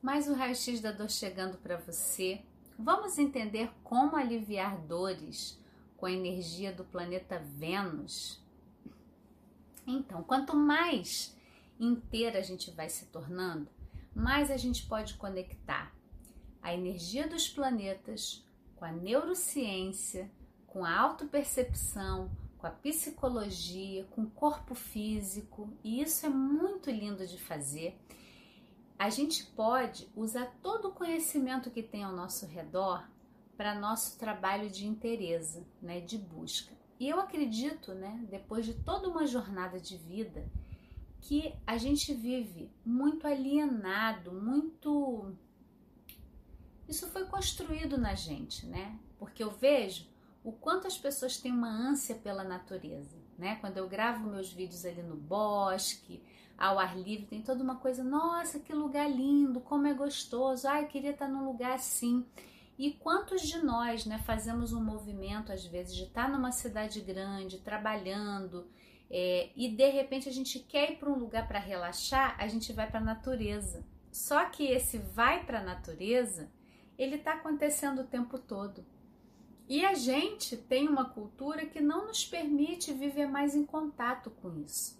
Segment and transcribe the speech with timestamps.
[0.00, 2.40] Mais o raio-x da dor chegando para você.
[2.78, 5.58] Vamos entender como aliviar dores
[5.96, 8.40] com a energia do planeta Vênus.
[9.84, 11.36] Então, quanto mais
[11.80, 13.68] inteira a gente vai se tornando,
[14.14, 15.92] mais a gente pode conectar
[16.62, 18.44] a energia dos planetas
[18.76, 20.30] com a neurociência,
[20.66, 27.26] com a autopercepção, com a psicologia, com o corpo físico, e isso é muito lindo
[27.26, 27.98] de fazer.
[28.98, 33.08] A gente pode usar todo o conhecimento que tem ao nosso redor
[33.56, 36.72] para nosso trabalho de interesa, né, de busca.
[36.98, 40.48] E eu acredito, né, depois de toda uma jornada de vida,
[41.20, 45.36] que a gente vive muito alienado, muito
[46.88, 48.98] isso foi construído na gente, né?
[49.18, 50.06] Porque eu vejo
[50.42, 53.56] o quanto as pessoas têm uma ânsia pela natureza, né?
[53.56, 56.22] Quando eu gravo meus vídeos ali no bosque,
[56.58, 60.86] ao ar livre, tem toda uma coisa, nossa, que lugar lindo, como é gostoso, ai,
[60.86, 62.26] queria estar num lugar assim.
[62.76, 67.58] E quantos de nós, né, fazemos um movimento às vezes de estar numa cidade grande,
[67.58, 68.66] trabalhando,
[69.10, 72.72] é, e de repente a gente quer ir para um lugar para relaxar, a gente
[72.72, 73.84] vai para a natureza.
[74.10, 76.50] Só que esse vai para a natureza,
[76.98, 78.84] ele está acontecendo o tempo todo.
[79.68, 84.58] E a gente tem uma cultura que não nos permite viver mais em contato com
[84.58, 84.98] isso.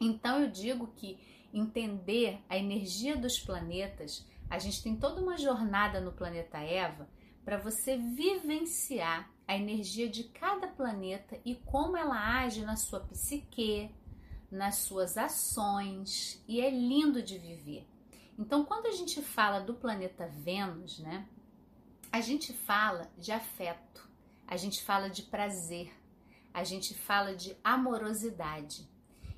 [0.00, 1.18] Então eu digo que
[1.52, 7.08] entender a energia dos planetas, a gente tem toda uma jornada no planeta Eva
[7.44, 13.90] para você vivenciar a energia de cada planeta e como ela age na sua psique,
[14.50, 17.86] nas suas ações, e é lindo de viver.
[18.38, 21.26] Então, quando a gente fala do planeta Vênus, né,
[22.12, 24.08] a gente fala de afeto,
[24.46, 25.92] a gente fala de prazer,
[26.52, 28.88] a gente fala de amorosidade.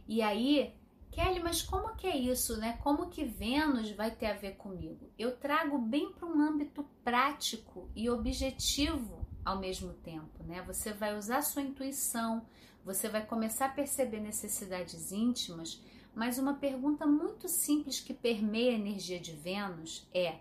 [0.09, 0.75] E aí,
[1.11, 2.79] Kelly, mas como que é isso, né?
[2.83, 5.11] Como que Vênus vai ter a ver comigo?
[5.19, 10.63] Eu trago bem para um âmbito prático e objetivo ao mesmo tempo, né?
[10.63, 12.47] Você vai usar sua intuição,
[12.83, 15.83] você vai começar a perceber necessidades íntimas,
[16.15, 20.37] mas uma pergunta muito simples que permeia a energia de Vênus é: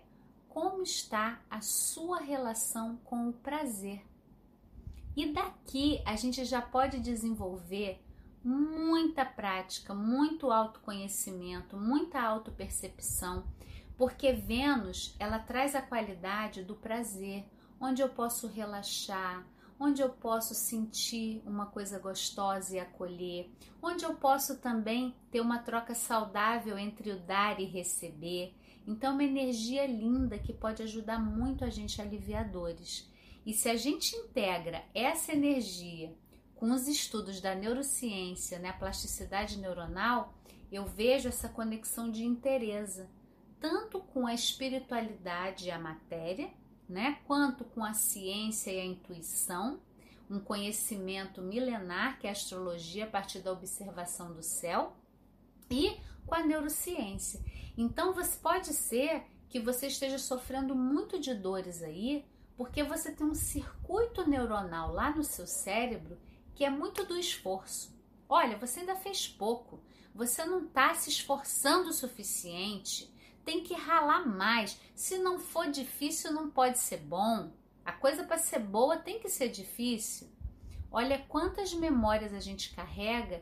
[0.48, 4.02] como está a sua relação com o prazer?
[5.14, 8.00] E daqui a gente já pode desenvolver
[8.42, 13.44] muita prática, muito autoconhecimento, muita autopercepção,
[13.96, 17.44] porque Vênus, ela traz a qualidade do prazer,
[17.80, 19.44] onde eu posso relaxar,
[19.78, 23.50] onde eu posso sentir uma coisa gostosa e acolher,
[23.82, 28.54] onde eu posso também ter uma troca saudável entre o dar e receber.
[28.86, 33.08] Então, uma energia linda que pode ajudar muito a gente a aliviar dores.
[33.44, 36.14] E se a gente integra essa energia
[36.58, 40.34] com os estudos da neurociência, né, a plasticidade neuronal,
[40.72, 43.06] eu vejo essa conexão de interesse,
[43.60, 46.50] tanto com a espiritualidade e a matéria,
[46.88, 49.78] né, quanto com a ciência e a intuição,
[50.28, 54.96] um conhecimento milenar que é a astrologia a partir da observação do céu,
[55.70, 57.40] e com a neurociência.
[57.76, 62.24] Então, você pode ser que você esteja sofrendo muito de dores aí,
[62.56, 66.18] porque você tem um circuito neuronal lá no seu cérebro
[66.58, 67.96] que é muito do esforço.
[68.28, 69.80] Olha, você ainda fez pouco,
[70.12, 73.14] você não está se esforçando o suficiente,
[73.44, 74.76] tem que ralar mais.
[74.92, 77.52] Se não for difícil, não pode ser bom.
[77.84, 80.28] A coisa para ser boa tem que ser difícil.
[80.90, 83.40] Olha quantas memórias a gente carrega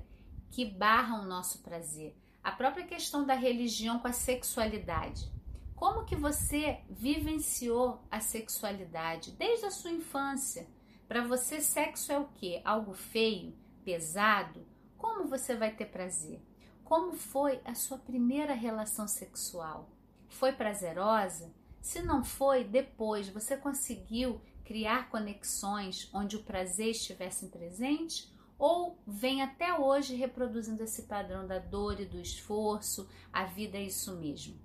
[0.50, 2.14] que barram o nosso prazer.
[2.44, 5.32] A própria questão da religião com a sexualidade.
[5.74, 10.68] Como que você vivenciou a sexualidade desde a sua infância?
[11.08, 12.60] Para você, sexo é o que?
[12.64, 14.66] Algo feio, pesado?
[14.98, 16.40] Como você vai ter prazer?
[16.82, 19.88] Como foi a sua primeira relação sexual?
[20.28, 21.52] Foi prazerosa?
[21.80, 28.28] Se não foi, depois você conseguiu criar conexões onde o prazer estivesse presente?
[28.58, 33.08] Ou vem até hoje reproduzindo esse padrão da dor e do esforço?
[33.32, 34.58] A vida é isso mesmo.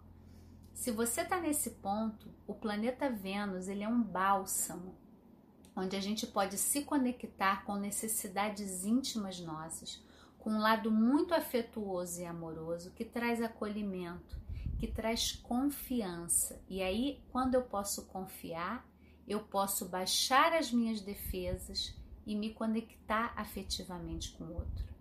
[0.73, 4.95] Se você está nesse ponto, o planeta Vênus ele é um bálsamo
[5.75, 10.03] onde a gente pode se conectar com necessidades íntimas nossas,
[10.37, 14.39] com um lado muito afetuoso e amoroso que traz acolhimento,
[14.79, 16.61] que traz confiança.
[16.67, 18.85] E aí, quando eu posso confiar,
[19.27, 21.95] eu posso baixar as minhas defesas
[22.25, 24.91] e me conectar afetivamente com o outro.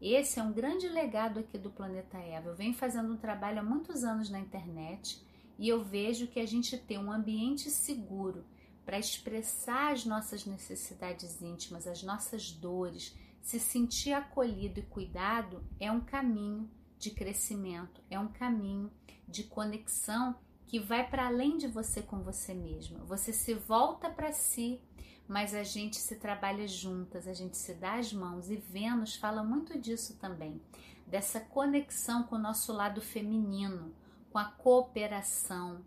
[0.00, 2.50] Esse é um grande legado aqui do Planeta Eva.
[2.50, 5.20] Eu venho fazendo um trabalho há muitos anos na internet
[5.58, 8.44] e eu vejo que a gente tem um ambiente seguro
[8.88, 15.92] para expressar as nossas necessidades íntimas, as nossas dores, se sentir acolhido e cuidado é
[15.92, 18.90] um caminho de crescimento, é um caminho
[19.28, 20.34] de conexão
[20.66, 23.00] que vai para além de você com você mesma.
[23.00, 24.80] Você se volta para si,
[25.28, 29.44] mas a gente se trabalha juntas, a gente se dá as mãos e Vênus fala
[29.44, 30.62] muito disso também,
[31.06, 33.94] dessa conexão com o nosso lado feminino,
[34.30, 35.84] com a cooperação,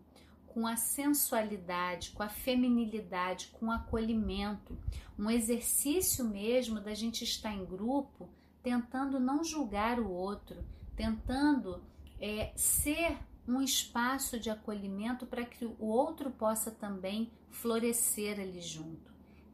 [0.54, 4.78] com a sensualidade, com a feminilidade, com o acolhimento,
[5.18, 8.30] um exercício mesmo da gente estar em grupo,
[8.62, 10.64] tentando não julgar o outro,
[10.96, 11.82] tentando
[12.20, 13.18] é, ser
[13.48, 19.12] um espaço de acolhimento para que o outro possa também florescer ali junto.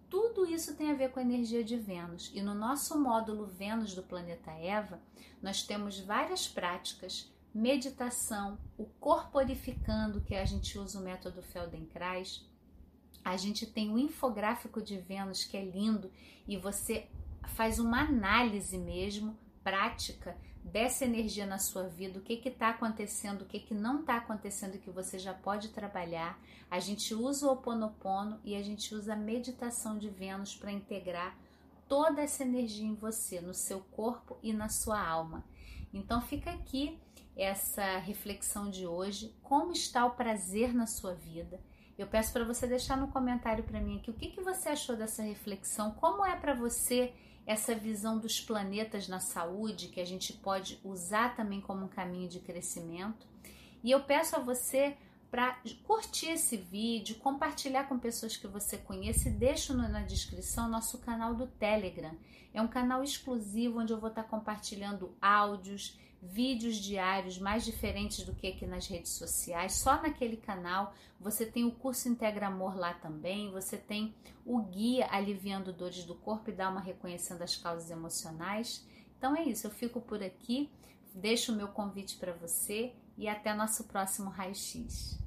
[0.10, 3.94] Tudo isso tem a ver com a energia de Vênus e no nosso módulo Vênus
[3.94, 5.00] do planeta Eva,
[5.42, 12.46] nós temos várias práticas meditação, o corporificando, que a gente usa o método Feldenkrais.
[13.26, 16.12] A gente tem o infográfico de Vênus, que é lindo,
[16.48, 17.08] e você
[17.56, 23.46] faz uma análise mesmo, prática, dessa energia na sua vida, o que está acontecendo, o
[23.46, 26.40] que, que não está acontecendo que você já pode trabalhar.
[26.70, 31.36] A gente usa o Oponopono e a gente usa a meditação de Vênus para integrar
[31.88, 35.44] toda essa energia em você, no seu corpo e na sua alma.
[35.94, 37.00] Então fica aqui
[37.36, 41.60] essa reflexão de hoje, como está o prazer na sua vida.
[41.98, 44.96] Eu peço para você deixar no comentário para mim aqui o que, que você achou
[44.96, 47.14] dessa reflexão, como é para você
[47.46, 52.28] essa visão dos planetas na saúde, que a gente pode usar também como um caminho
[52.28, 53.26] de crescimento.
[53.84, 54.98] E eu peço a você
[55.30, 61.36] para curtir esse vídeo, compartilhar com pessoas que você conhece deixo na descrição nosso canal
[61.36, 62.16] do Telegram.
[62.54, 68.34] É um canal exclusivo onde eu vou estar compartilhando áudios, vídeos diários mais diferentes do
[68.34, 69.74] que aqui nas redes sociais.
[69.74, 74.16] Só naquele canal você tem o curso Integra Amor lá também, você tem
[74.46, 78.88] o guia Aliviando Dores do Corpo e dá uma reconhecendo as causas emocionais.
[79.18, 80.70] Então é isso, eu fico por aqui,
[81.14, 85.18] deixo o meu convite para você e até nosso próximo raio-x.